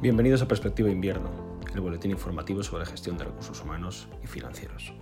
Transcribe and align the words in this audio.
Bienvenidos 0.00 0.42
a 0.42 0.46
Perspectiva 0.46 0.90
Invierno, 0.90 1.58
el 1.74 1.80
boletín 1.80 2.12
informativo 2.12 2.62
sobre 2.62 2.86
gestión 2.86 3.18
de 3.18 3.24
recursos 3.24 3.60
humanos 3.60 4.06
y 4.22 4.28
financieros. 4.28 4.92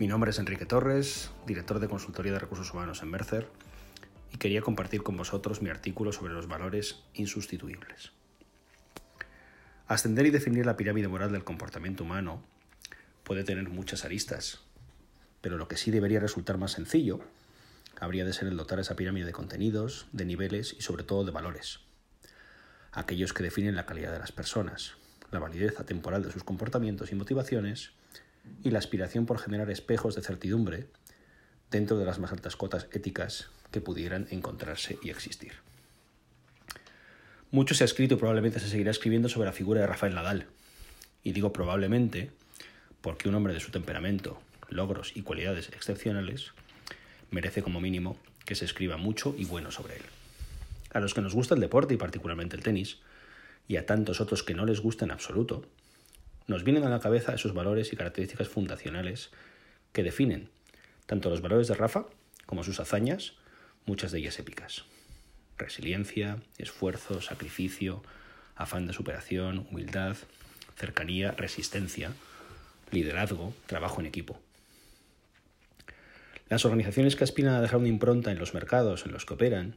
Mi 0.00 0.08
nombre 0.08 0.32
es 0.32 0.40
Enrique 0.40 0.66
Torres, 0.66 1.30
director 1.46 1.78
de 1.78 1.86
consultoría 1.86 2.32
de 2.32 2.40
recursos 2.40 2.72
humanos 2.72 3.00
en 3.04 3.10
Mercer, 3.12 3.46
y 4.32 4.38
quería 4.38 4.60
compartir 4.60 5.04
con 5.04 5.16
vosotros 5.16 5.62
mi 5.62 5.70
artículo 5.70 6.10
sobre 6.10 6.32
los 6.32 6.48
valores 6.48 7.04
insustituibles. 7.14 8.10
Ascender 9.86 10.26
y 10.26 10.30
definir 10.30 10.66
la 10.66 10.76
pirámide 10.76 11.06
moral 11.06 11.30
del 11.30 11.44
comportamiento 11.44 12.02
humano 12.02 12.42
puede 13.22 13.44
tener 13.44 13.68
muchas 13.68 14.04
aristas, 14.04 14.62
pero 15.42 15.58
lo 15.58 15.68
que 15.68 15.76
sí 15.76 15.92
debería 15.92 16.18
resultar 16.18 16.58
más 16.58 16.72
sencillo 16.72 17.20
habría 18.00 18.24
de 18.24 18.32
ser 18.32 18.48
el 18.48 18.56
dotar 18.56 18.80
esa 18.80 18.96
pirámide 18.96 19.26
de 19.26 19.32
contenidos, 19.32 20.08
de 20.10 20.24
niveles 20.24 20.74
y 20.76 20.82
sobre 20.82 21.04
todo 21.04 21.24
de 21.24 21.30
valores. 21.30 21.78
Aquellos 22.92 23.32
que 23.32 23.42
definen 23.42 23.74
la 23.74 23.86
calidad 23.86 24.12
de 24.12 24.18
las 24.18 24.32
personas, 24.32 24.96
la 25.30 25.38
validez 25.38 25.80
atemporal 25.80 26.22
de 26.22 26.30
sus 26.30 26.44
comportamientos 26.44 27.10
y 27.10 27.14
motivaciones 27.14 27.92
y 28.62 28.70
la 28.70 28.78
aspiración 28.78 29.24
por 29.24 29.38
generar 29.38 29.70
espejos 29.70 30.14
de 30.14 30.22
certidumbre 30.22 30.88
dentro 31.70 31.98
de 31.98 32.04
las 32.04 32.18
más 32.18 32.32
altas 32.32 32.56
cotas 32.56 32.88
éticas 32.92 33.48
que 33.70 33.80
pudieran 33.80 34.28
encontrarse 34.30 34.98
y 35.02 35.10
existir. 35.10 35.54
Mucho 37.50 37.74
se 37.74 37.84
ha 37.84 37.86
escrito 37.86 38.14
y 38.14 38.18
probablemente 38.18 38.60
se 38.60 38.68
seguirá 38.68 38.90
escribiendo 38.90 39.28
sobre 39.28 39.46
la 39.46 39.52
figura 39.52 39.80
de 39.80 39.86
Rafael 39.86 40.14
Nadal. 40.14 40.46
Y 41.22 41.32
digo 41.32 41.52
probablemente 41.52 42.30
porque 43.00 43.28
un 43.28 43.34
hombre 43.34 43.54
de 43.54 43.60
su 43.60 43.70
temperamento, 43.70 44.40
logros 44.68 45.12
y 45.14 45.22
cualidades 45.22 45.68
excepcionales 45.68 46.52
merece 47.30 47.62
como 47.62 47.80
mínimo 47.80 48.16
que 48.44 48.54
se 48.54 48.64
escriba 48.64 48.96
mucho 48.96 49.34
y 49.36 49.44
bueno 49.44 49.70
sobre 49.70 49.96
él. 49.96 50.02
A 50.92 51.00
los 51.00 51.14
que 51.14 51.20
nos 51.20 51.34
gusta 51.34 51.54
el 51.54 51.60
deporte 51.60 51.94
y 51.94 51.96
particularmente 51.96 52.56
el 52.56 52.62
tenis, 52.62 52.98
y 53.68 53.76
a 53.76 53.86
tantos 53.86 54.20
otros 54.20 54.42
que 54.42 54.54
no 54.54 54.66
les 54.66 54.80
gusta 54.80 55.04
en 55.04 55.10
absoluto, 55.10 55.64
nos 56.46 56.64
vienen 56.64 56.84
a 56.84 56.90
la 56.90 57.00
cabeza 57.00 57.34
esos 57.34 57.54
valores 57.54 57.92
y 57.92 57.96
características 57.96 58.48
fundacionales 58.48 59.30
que 59.92 60.02
definen 60.02 60.50
tanto 61.06 61.30
los 61.30 61.40
valores 61.40 61.68
de 61.68 61.74
Rafa 61.74 62.06
como 62.46 62.64
sus 62.64 62.80
hazañas, 62.80 63.34
muchas 63.86 64.12
de 64.12 64.18
ellas 64.18 64.38
épicas. 64.38 64.84
Resiliencia, 65.58 66.38
esfuerzo, 66.58 67.20
sacrificio, 67.20 68.02
afán 68.56 68.86
de 68.86 68.92
superación, 68.92 69.66
humildad, 69.70 70.16
cercanía, 70.76 71.32
resistencia, 71.32 72.12
liderazgo, 72.90 73.54
trabajo 73.66 74.00
en 74.00 74.06
equipo. 74.06 74.40
Las 76.48 76.64
organizaciones 76.64 77.16
que 77.16 77.24
aspiran 77.24 77.54
a 77.54 77.60
dejar 77.60 77.78
una 77.78 77.88
impronta 77.88 78.30
en 78.30 78.38
los 78.38 78.54
mercados 78.54 79.06
en 79.06 79.12
los 79.12 79.24
que 79.24 79.34
operan, 79.34 79.76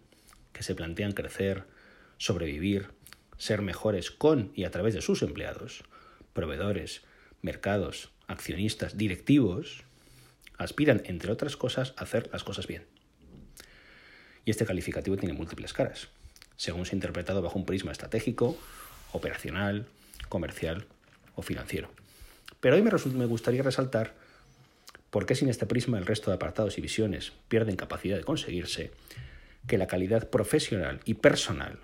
que 0.55 0.63
se 0.63 0.73
plantean 0.73 1.11
crecer, 1.11 1.65
sobrevivir, 2.17 2.87
ser 3.37 3.61
mejores 3.61 4.09
con 4.09 4.53
y 4.55 4.63
a 4.63 4.71
través 4.71 4.93
de 4.93 5.01
sus 5.01 5.21
empleados, 5.21 5.83
proveedores, 6.31 7.01
mercados, 7.41 8.11
accionistas, 8.27 8.97
directivos, 8.97 9.83
aspiran, 10.57 11.01
entre 11.07 11.33
otras 11.33 11.57
cosas, 11.57 11.93
a 11.97 12.03
hacer 12.03 12.29
las 12.31 12.45
cosas 12.45 12.67
bien. 12.67 12.85
Y 14.45 14.51
este 14.51 14.65
calificativo 14.65 15.17
tiene 15.17 15.33
múltiples 15.33 15.73
caras, 15.73 16.07
según 16.55 16.85
se 16.85 16.95
ha 16.95 16.95
interpretado 16.95 17.41
bajo 17.41 17.59
un 17.59 17.65
prisma 17.65 17.91
estratégico, 17.91 18.57
operacional, 19.11 19.87
comercial 20.29 20.85
o 21.35 21.41
financiero. 21.41 21.91
Pero 22.61 22.77
hoy 22.77 22.81
me, 22.81 23.25
gustaría 23.25 23.61
resaltar 23.61 24.13
por 25.09 25.25
qué 25.25 25.35
sin 25.35 25.49
este 25.49 25.65
prisma 25.65 25.97
el 25.97 26.05
resto 26.05 26.31
de 26.31 26.35
apartados 26.35 26.77
y 26.77 26.81
visiones 26.81 27.33
pierden 27.49 27.75
capacidad 27.75 28.15
de 28.15 28.23
conseguirse, 28.23 28.91
que 29.67 29.77
la 29.77 29.87
calidad 29.87 30.29
profesional 30.29 30.99
y 31.05 31.15
personal 31.15 31.79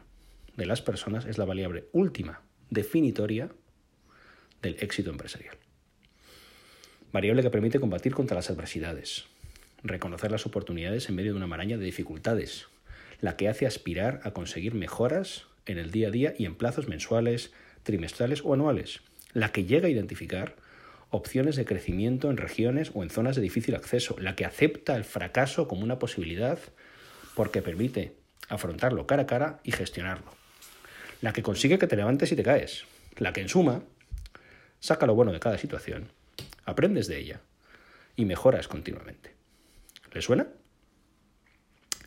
de 0.55 0.65
las 0.65 0.81
personas 0.81 1.25
es 1.25 1.37
la 1.37 1.45
variable 1.45 1.85
última, 1.91 2.41
definitoria, 2.69 3.49
del 4.61 4.77
éxito 4.79 5.09
empresarial. 5.09 5.57
Variable 7.11 7.41
que 7.41 7.49
permite 7.49 7.79
combatir 7.79 8.13
contra 8.13 8.35
las 8.35 8.49
adversidades, 8.49 9.25
reconocer 9.83 10.31
las 10.31 10.45
oportunidades 10.45 11.09
en 11.09 11.15
medio 11.15 11.31
de 11.31 11.37
una 11.37 11.47
maraña 11.47 11.77
de 11.77 11.85
dificultades, 11.85 12.67
la 13.19 13.35
que 13.35 13.49
hace 13.49 13.65
aspirar 13.65 14.21
a 14.23 14.31
conseguir 14.31 14.73
mejoras 14.73 15.47
en 15.65 15.77
el 15.77 15.91
día 15.91 16.07
a 16.07 16.11
día 16.11 16.33
y 16.37 16.45
en 16.45 16.55
plazos 16.55 16.87
mensuales, 16.87 17.51
trimestrales 17.83 18.41
o 18.43 18.53
anuales, 18.53 19.01
la 19.33 19.51
que 19.51 19.65
llega 19.65 19.87
a 19.87 19.91
identificar 19.91 20.55
opciones 21.09 21.55
de 21.55 21.65
crecimiento 21.65 22.29
en 22.29 22.37
regiones 22.37 22.91
o 22.93 23.03
en 23.03 23.09
zonas 23.09 23.35
de 23.35 23.41
difícil 23.41 23.75
acceso, 23.75 24.15
la 24.19 24.35
que 24.35 24.45
acepta 24.45 24.95
el 24.95 25.03
fracaso 25.03 25.67
como 25.67 25.83
una 25.83 25.99
posibilidad 25.99 26.59
porque 27.35 27.61
permite 27.61 28.15
afrontarlo 28.49 29.07
cara 29.07 29.23
a 29.23 29.27
cara 29.27 29.59
y 29.63 29.71
gestionarlo, 29.71 30.31
la 31.21 31.33
que 31.33 31.43
consigue 31.43 31.79
que 31.79 31.87
te 31.87 31.95
levantes 31.95 32.31
y 32.31 32.35
te 32.35 32.43
caes, 32.43 32.85
la 33.17 33.33
que 33.33 33.41
en 33.41 33.49
suma 33.49 33.83
saca 34.79 35.05
lo 35.05 35.15
bueno 35.15 35.31
de 35.31 35.39
cada 35.39 35.57
situación, 35.57 36.11
aprendes 36.65 37.07
de 37.07 37.19
ella 37.19 37.41
y 38.15 38.25
mejoras 38.25 38.67
continuamente. 38.67 39.33
¿Le 40.11 40.21
suena? 40.21 40.47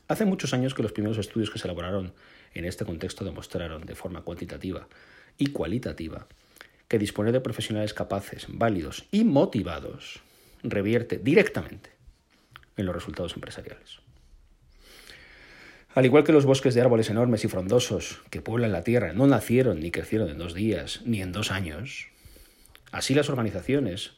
Hace 0.07 0.27
muchos 0.27 0.53
años 0.53 0.75
que 0.75 0.83
los 0.83 0.93
primeros 0.93 1.17
estudios 1.19 1.51
que 1.51 1.59
se 1.59 1.67
elaboraron 1.67 2.13
en 2.53 2.67
este 2.67 2.85
contexto 2.85 3.25
demostraron 3.25 3.87
de 3.87 3.95
forma 3.95 4.23
cuantitativa 4.23 4.87
y 5.39 5.47
cualitativa 5.47 6.27
que 6.89 6.99
disponer 6.99 7.33
de 7.33 7.41
profesionales 7.41 7.95
capaces, 7.95 8.47
válidos 8.49 9.07
y 9.11 9.25
motivados 9.25 10.21
revierte 10.63 11.19
directamente 11.19 11.91
en 12.77 12.87
los 12.87 12.95
resultados 12.95 13.35
empresariales. 13.35 14.04
Al 15.95 16.05
igual 16.05 16.25
que 16.25 16.33
los 16.33 16.45
bosques 16.45 16.75
de 16.75 16.81
árboles 16.81 17.09
enormes 17.09 17.45
y 17.45 17.49
frondosos 17.49 18.21
que 18.31 18.43
pueblan 18.43 18.73
la 18.73 18.83
tierra 18.83 19.13
no 19.13 19.29
nacieron 19.29 19.79
ni 19.79 19.93
crecieron 19.93 20.29
en 20.29 20.39
dos 20.39 20.53
días 20.53 21.03
ni 21.05 21.23
en 21.23 21.31
dos 21.31 21.53
años, 21.53 22.09
así 22.91 23.15
las 23.15 23.29
organizaciones, 23.31 24.13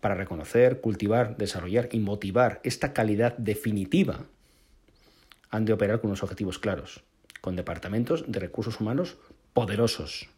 para 0.00 0.14
reconocer, 0.14 0.80
cultivar, 0.80 1.36
desarrollar 1.36 1.88
y 1.90 1.98
motivar 1.98 2.60
esta 2.62 2.92
calidad 2.92 3.36
definitiva, 3.36 4.26
han 5.50 5.64
de 5.64 5.72
operar 5.72 6.00
con 6.00 6.10
unos 6.10 6.22
objetivos 6.22 6.60
claros, 6.60 7.02
con 7.40 7.56
departamentos 7.56 8.24
de 8.28 8.38
recursos 8.38 8.78
humanos 8.78 9.16
poderosos, 9.54 10.28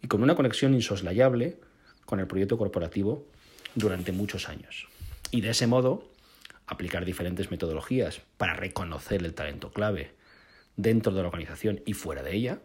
y 0.00 0.08
con 0.08 0.22
una 0.22 0.34
conexión 0.34 0.72
insoslayable 0.72 1.58
con 2.06 2.18
el 2.18 2.26
proyecto 2.26 2.56
corporativo 2.56 3.26
durante 3.74 4.12
muchos 4.12 4.48
años. 4.48 4.88
Y 5.30 5.42
de 5.42 5.50
ese 5.50 5.66
modo, 5.66 6.11
aplicar 6.66 7.04
diferentes 7.04 7.50
metodologías 7.50 8.20
para 8.36 8.54
reconocer 8.54 9.22
el 9.24 9.34
talento 9.34 9.70
clave 9.70 10.12
dentro 10.76 11.12
de 11.12 11.22
la 11.22 11.28
organización 11.28 11.82
y 11.86 11.92
fuera 11.92 12.22
de 12.22 12.34
ella, 12.34 12.58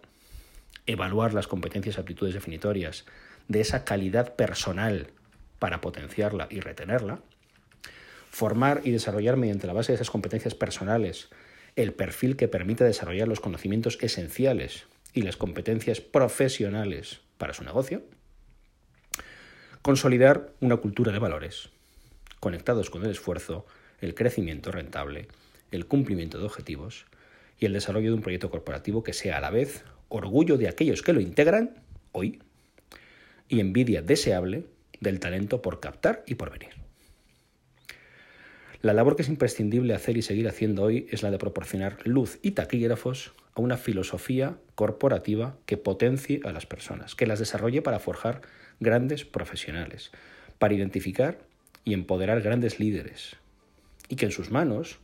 evaluar 0.85 1.33
las 1.33 1.47
competencias 1.47 1.97
y 1.97 1.99
aptitudes 1.99 2.33
definitorias 2.33 3.05
de 3.47 3.61
esa 3.61 3.83
calidad 3.83 4.35
personal 4.35 5.07
para 5.59 5.81
potenciarla 5.81 6.47
y 6.49 6.59
retenerla, 6.59 7.19
formar 8.29 8.81
y 8.83 8.91
desarrollar 8.91 9.37
mediante 9.37 9.67
la 9.67 9.73
base 9.73 9.91
de 9.91 9.95
esas 9.95 10.09
competencias 10.09 10.55
personales 10.55 11.29
el 11.75 11.93
perfil 11.93 12.35
que 12.35 12.47
permita 12.47 12.83
desarrollar 12.85 13.27
los 13.27 13.39
conocimientos 13.39 13.99
esenciales 14.01 14.85
y 15.13 15.21
las 15.21 15.37
competencias 15.37 16.01
profesionales 16.01 17.21
para 17.37 17.53
su 17.53 17.63
negocio. 17.63 18.01
Consolidar 19.83 20.51
una 20.59 20.77
cultura 20.77 21.11
de 21.11 21.19
valores 21.19 21.69
conectados 22.39 22.89
con 22.89 23.03
el 23.03 23.11
esfuerzo, 23.11 23.65
el 24.01 24.15
crecimiento 24.15 24.71
rentable, 24.71 25.27
el 25.71 25.85
cumplimiento 25.85 26.37
de 26.37 26.45
objetivos 26.45 27.05
y 27.59 27.65
el 27.65 27.73
desarrollo 27.73 28.09
de 28.09 28.15
un 28.15 28.21
proyecto 28.21 28.49
corporativo 28.49 29.03
que 29.03 29.13
sea 29.13 29.37
a 29.37 29.41
la 29.41 29.49
vez 29.49 29.83
orgullo 30.09 30.57
de 30.57 30.67
aquellos 30.67 31.01
que 31.01 31.13
lo 31.13 31.19
integran 31.19 31.81
hoy 32.11 32.39
y 33.49 33.59
envidia 33.59 34.01
deseable 34.01 34.65
del 34.99 35.19
talento 35.19 35.61
por 35.61 35.79
captar 35.79 36.23
y 36.27 36.35
por 36.35 36.51
venir. 36.51 36.75
La 38.81 38.93
labor 38.93 39.15
que 39.15 39.23
es 39.23 39.29
imprescindible 39.29 39.95
hacer 39.95 40.17
y 40.17 40.21
seguir 40.21 40.47
haciendo 40.47 40.83
hoy 40.83 41.07
es 41.09 41.23
la 41.23 41.31
de 41.31 41.39
proporcionar 41.39 41.97
luz 42.05 42.39
y 42.41 42.51
taquígrafos 42.51 43.33
a 43.55 43.61
una 43.61 43.77
filosofía 43.77 44.57
corporativa 44.75 45.57
que 45.65 45.77
potencie 45.77 46.41
a 46.43 46.51
las 46.51 46.67
personas, 46.67 47.15
que 47.15 47.25
las 47.25 47.39
desarrolle 47.39 47.81
para 47.81 47.99
forjar 47.99 48.41
grandes 48.79 49.25
profesionales, 49.25 50.11
para 50.59 50.75
identificar 50.75 51.39
y 51.83 51.93
empoderar 51.93 52.41
grandes 52.41 52.79
líderes, 52.79 53.37
y 54.09 54.15
que 54.15 54.25
en 54.25 54.31
sus 54.31 54.51
manos 54.51 54.99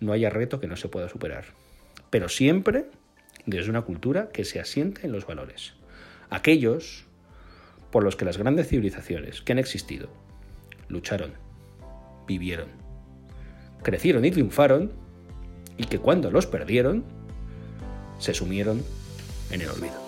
no 0.00 0.12
haya 0.12 0.30
reto 0.30 0.60
que 0.60 0.66
no 0.66 0.76
se 0.76 0.88
pueda 0.88 1.08
superar, 1.08 1.44
pero 2.10 2.28
siempre 2.28 2.86
desde 3.46 3.70
una 3.70 3.82
cultura 3.82 4.30
que 4.30 4.44
se 4.44 4.60
asiente 4.60 5.06
en 5.06 5.12
los 5.12 5.26
valores, 5.26 5.74
aquellos 6.30 7.04
por 7.90 8.04
los 8.04 8.16
que 8.16 8.24
las 8.24 8.38
grandes 8.38 8.68
civilizaciones 8.68 9.42
que 9.42 9.52
han 9.52 9.58
existido 9.58 10.08
lucharon, 10.88 11.32
vivieron, 12.26 12.68
crecieron 13.82 14.24
y 14.24 14.30
triunfaron, 14.30 14.92
y 15.76 15.84
que 15.84 15.98
cuando 15.98 16.30
los 16.30 16.46
perdieron, 16.46 17.04
se 18.18 18.34
sumieron 18.34 18.82
en 19.50 19.62
el 19.62 19.70
olvido. 19.70 20.01